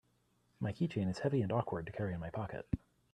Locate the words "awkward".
1.51-1.85